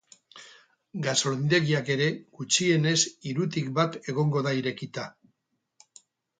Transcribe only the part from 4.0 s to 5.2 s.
egongo da irekita.